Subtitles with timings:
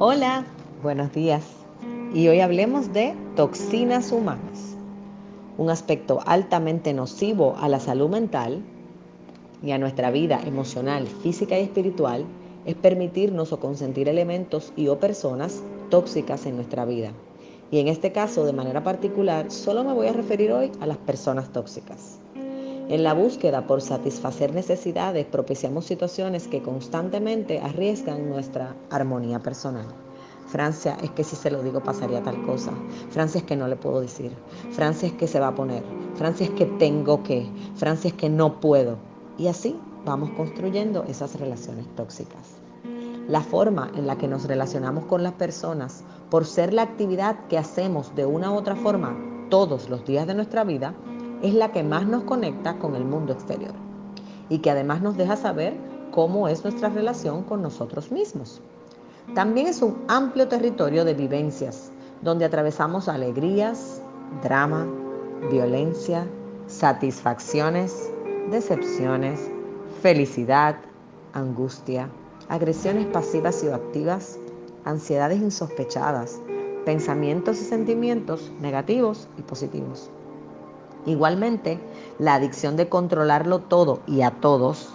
[0.00, 0.44] Hola,
[0.82, 1.44] buenos días.
[2.12, 4.74] Y hoy hablemos de toxinas humanas,
[5.56, 8.60] un aspecto altamente nocivo a la salud mental
[9.62, 12.24] y a nuestra vida emocional, física y espiritual
[12.64, 17.12] es permitirnos o consentir elementos y o personas tóxicas en nuestra vida.
[17.70, 20.98] Y en este caso, de manera particular, solo me voy a referir hoy a las
[20.98, 22.18] personas tóxicas.
[22.88, 29.86] En la búsqueda por satisfacer necesidades propiciamos situaciones que constantemente arriesgan nuestra armonía personal.
[30.48, 32.72] Francia es que si se lo digo pasaría tal cosa.
[33.08, 34.32] Francia es que no le puedo decir.
[34.72, 35.82] Francia es que se va a poner.
[36.16, 37.50] Francia es que tengo que.
[37.74, 38.98] Francia es que no puedo.
[39.38, 42.58] Y así vamos construyendo esas relaciones tóxicas.
[43.28, 47.56] La forma en la que nos relacionamos con las personas, por ser la actividad que
[47.56, 49.16] hacemos de una u otra forma
[49.48, 50.94] todos los días de nuestra vida,
[51.44, 53.74] es la que más nos conecta con el mundo exterior
[54.48, 55.76] y que además nos deja saber
[56.10, 58.62] cómo es nuestra relación con nosotros mismos.
[59.34, 61.92] También es un amplio territorio de vivencias
[62.22, 64.00] donde atravesamos alegrías,
[64.42, 64.86] drama,
[65.50, 66.26] violencia,
[66.66, 68.10] satisfacciones,
[68.50, 69.50] decepciones,
[70.00, 70.76] felicidad,
[71.34, 72.08] angustia,
[72.48, 74.38] agresiones pasivas y activas,
[74.86, 76.40] ansiedades insospechadas,
[76.86, 80.10] pensamientos y sentimientos negativos y positivos.
[81.06, 81.78] Igualmente,
[82.18, 84.88] la adicción de controlarlo todo y a todos,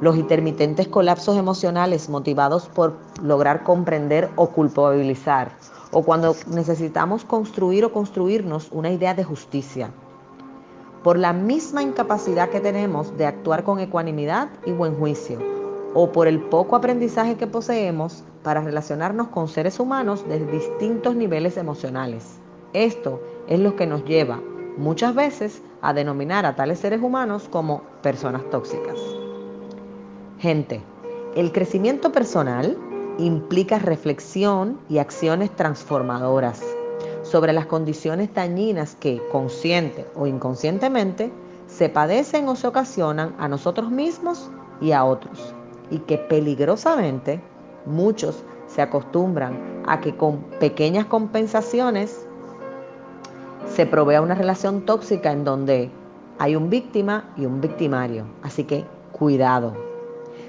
[0.00, 5.50] los intermitentes colapsos emocionales motivados por lograr comprender o culpabilizar,
[5.90, 9.90] o cuando necesitamos construir o construirnos una idea de justicia,
[11.02, 15.38] por la misma incapacidad que tenemos de actuar con ecuanimidad y buen juicio,
[15.94, 21.56] o por el poco aprendizaje que poseemos para relacionarnos con seres humanos de distintos niveles
[21.56, 22.38] emocionales.
[22.72, 24.40] Esto es lo que nos lleva
[24.76, 28.98] muchas veces a denominar a tales seres humanos como personas tóxicas.
[30.38, 30.82] Gente,
[31.36, 32.76] el crecimiento personal
[33.18, 36.62] implica reflexión y acciones transformadoras
[37.22, 41.32] sobre las condiciones dañinas que, consciente o inconscientemente,
[41.66, 44.50] se padecen o se ocasionan a nosotros mismos
[44.80, 45.54] y a otros,
[45.90, 47.40] y que peligrosamente
[47.86, 52.26] muchos se acostumbran a que con pequeñas compensaciones
[53.66, 55.90] se provea una relación tóxica en donde
[56.38, 58.24] hay un víctima y un victimario.
[58.42, 59.74] Así que cuidado.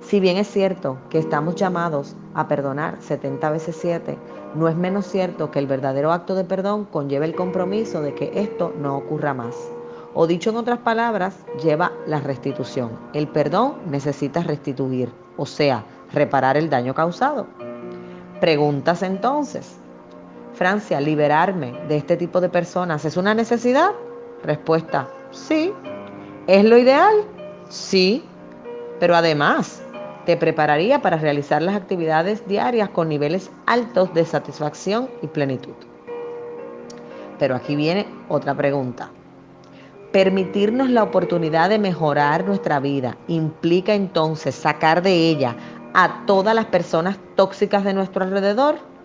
[0.00, 4.16] Si bien es cierto que estamos llamados a perdonar 70 veces 7,
[4.54, 8.30] no es menos cierto que el verdadero acto de perdón conlleva el compromiso de que
[8.34, 9.56] esto no ocurra más.
[10.14, 12.90] O dicho en otras palabras, lleva la restitución.
[13.12, 17.46] El perdón necesita restituir, o sea, reparar el daño causado.
[18.40, 19.76] Preguntas entonces,
[20.56, 23.90] Francia, liberarme de este tipo de personas es una necesidad?
[24.42, 25.70] Respuesta, sí.
[26.46, 27.14] ¿Es lo ideal?
[27.68, 28.24] Sí.
[28.98, 29.82] Pero además,
[30.24, 35.74] te prepararía para realizar las actividades diarias con niveles altos de satisfacción y plenitud.
[37.38, 39.10] Pero aquí viene otra pregunta.
[40.10, 45.54] Permitirnos la oportunidad de mejorar nuestra vida implica entonces sacar de ella
[45.92, 48.95] a todas las personas tóxicas de nuestro alrededor?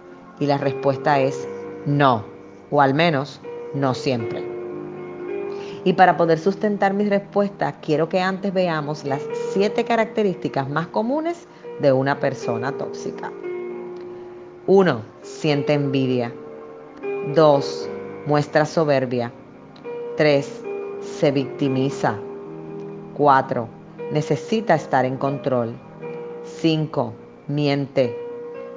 [0.41, 1.47] Y la respuesta es
[1.85, 2.25] no,
[2.72, 3.40] o al menos
[3.75, 4.44] no siempre.
[5.84, 9.22] Y para poder sustentar mi respuesta, quiero que antes veamos las
[9.53, 11.47] siete características más comunes
[11.80, 13.31] de una persona tóxica.
[14.66, 15.01] 1.
[15.22, 16.34] Siente envidia.
[17.35, 17.90] 2.
[18.25, 19.31] Muestra soberbia.
[20.18, 20.63] 3.
[21.01, 22.18] Se victimiza.
[23.16, 23.68] 4.
[24.12, 25.75] Necesita estar en control.
[26.44, 27.13] 5.
[27.47, 28.18] Miente.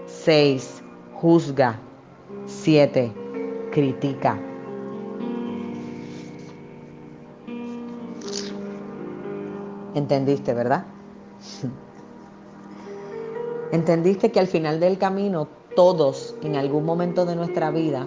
[0.06, 0.83] 6
[1.24, 1.80] juzga.
[2.44, 3.10] 7.
[3.72, 4.38] Critica.
[9.94, 10.84] ¿Entendiste, verdad?
[13.72, 18.06] ¿Entendiste que al final del camino todos en algún momento de nuestra vida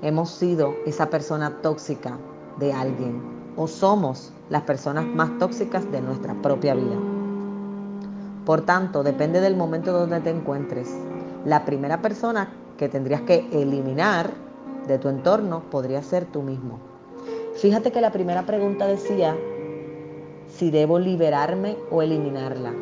[0.00, 2.16] hemos sido esa persona tóxica
[2.60, 3.20] de alguien
[3.56, 6.96] o somos las personas más tóxicas de nuestra propia vida?
[8.46, 10.96] Por tanto, depende del momento donde te encuentres,
[11.44, 14.30] la primera persona que tendrías que eliminar
[14.86, 16.78] de tu entorno podría ser tú mismo.
[17.56, 19.36] Fíjate que la primera pregunta decía
[20.46, 22.72] si debo liberarme o eliminarla.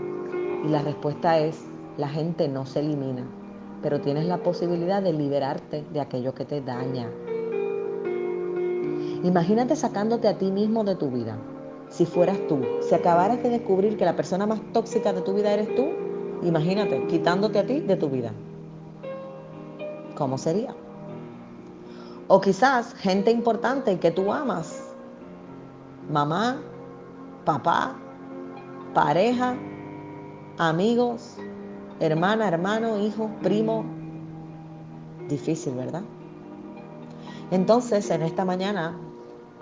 [0.65, 1.65] Y la respuesta es,
[1.97, 3.25] la gente no se elimina,
[3.83, 7.09] pero tienes la posibilidad de liberarte de aquello que te daña.
[9.23, 11.37] Imagínate sacándote a ti mismo de tu vida.
[11.89, 15.53] Si fueras tú, si acabaras de descubrir que la persona más tóxica de tu vida
[15.53, 15.89] eres tú,
[16.43, 18.33] imagínate quitándote a ti de tu vida.
[20.19, 20.75] ¿Cómo sería?
[22.27, 24.83] O quizás gente importante que tú amas,
[26.11, 26.61] mamá,
[27.45, 27.95] papá,
[28.93, 29.55] pareja,
[30.59, 31.37] amigos,
[32.01, 33.85] hermana, hermano, hijo, primo,
[35.29, 36.03] Difícil, ¿verdad?
[37.51, 38.99] Entonces, en esta mañana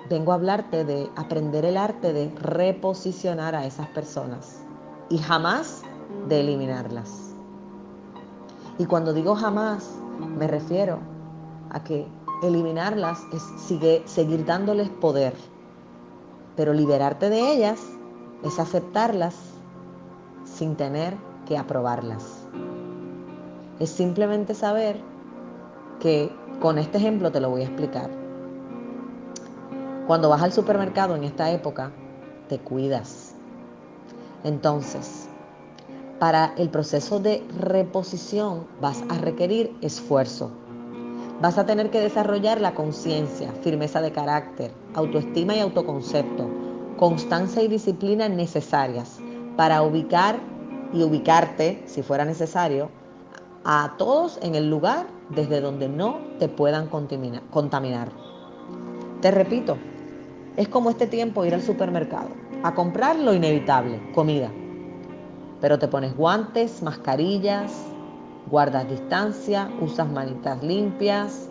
[0.08, 4.62] vengo a hablarte de aprender el arte de reposicionar a esas personas
[5.10, 5.82] y jamás
[6.28, 7.35] de eliminarlas.
[8.78, 9.88] Y cuando digo jamás,
[10.38, 10.98] me refiero
[11.70, 12.06] a que
[12.42, 13.42] eliminarlas es
[14.04, 15.34] seguir dándoles poder,
[16.56, 17.80] pero liberarte de ellas
[18.42, 19.34] es aceptarlas
[20.44, 22.46] sin tener que aprobarlas.
[23.78, 25.00] Es simplemente saber
[26.00, 26.30] que
[26.60, 28.10] con este ejemplo te lo voy a explicar.
[30.06, 31.92] Cuando vas al supermercado en esta época,
[32.48, 33.34] te cuidas.
[34.44, 35.28] Entonces,
[36.18, 40.50] para el proceso de reposición vas a requerir esfuerzo.
[41.40, 46.48] Vas a tener que desarrollar la conciencia, firmeza de carácter, autoestima y autoconcepto,
[46.96, 49.18] constancia y disciplina necesarias
[49.56, 50.38] para ubicar
[50.92, 52.88] y ubicarte, si fuera necesario,
[53.64, 58.12] a todos en el lugar desde donde no te puedan contaminar.
[59.20, 59.76] Te repito,
[60.56, 62.28] es como este tiempo ir al supermercado,
[62.62, 64.50] a comprar lo inevitable, comida.
[65.60, 67.72] Pero te pones guantes, mascarillas,
[68.50, 71.48] guardas distancia, usas manitas limpias.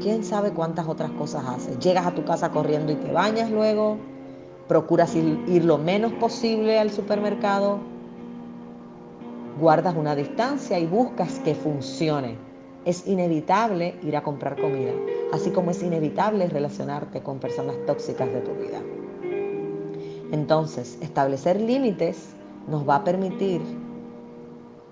[0.00, 1.78] ¿Quién sabe cuántas otras cosas haces?
[1.78, 3.96] Llegas a tu casa corriendo y te bañas luego.
[4.68, 7.78] Procuras ir, ir lo menos posible al supermercado.
[9.58, 12.36] Guardas una distancia y buscas que funcione
[12.86, 14.92] es inevitable ir a comprar comida,
[15.32, 18.80] así como es inevitable relacionarte con personas tóxicas de tu vida.
[20.30, 22.35] Entonces, establecer límites
[22.68, 23.60] nos va a permitir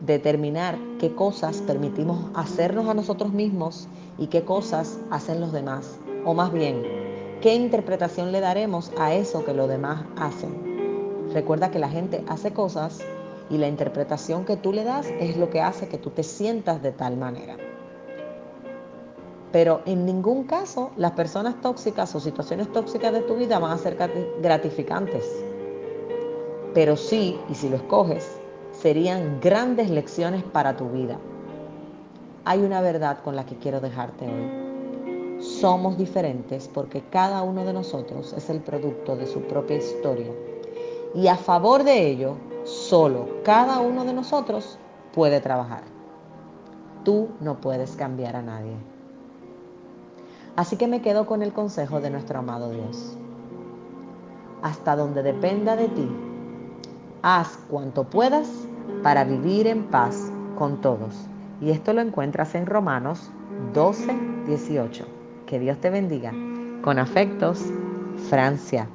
[0.01, 3.89] determinar qué cosas permitimos hacernos a nosotros mismos
[4.19, 5.99] y qué cosas hacen los demás.
[6.25, 6.83] O más bien,
[7.41, 11.31] qué interpretación le daremos a eso que los demás hacen.
[11.33, 13.01] Recuerda que la gente hace cosas
[13.51, 16.83] y la interpretación que tú le das es lo que hace que tú te sientas
[16.83, 17.57] de tal manera.
[19.53, 23.79] Pero en ningún caso las personas tóxicas o situaciones tóxicas de tu vida van a
[23.79, 23.97] ser
[24.41, 25.25] gratificantes.
[26.75, 28.41] Pero sí, y si lo escoges,
[28.73, 31.19] serían grandes lecciones para tu vida.
[32.45, 35.41] Hay una verdad con la que quiero dejarte hoy.
[35.41, 40.33] Somos diferentes porque cada uno de nosotros es el producto de su propia historia.
[41.15, 44.79] Y a favor de ello, solo cada uno de nosotros
[45.15, 45.85] puede trabajar.
[47.05, 48.75] Tú no puedes cambiar a nadie.
[50.57, 53.17] Así que me quedo con el consejo de nuestro amado Dios.
[54.63, 56.34] Hasta donde dependa de ti,
[57.25, 58.47] haz cuanto puedas
[59.03, 61.27] para vivir en paz con todos.
[61.61, 63.31] Y esto lo encuentras en Romanos
[63.73, 64.15] 12,
[64.47, 65.07] 18.
[65.47, 66.33] Que Dios te bendiga.
[66.83, 67.65] Con afectos,
[68.29, 68.89] Francia.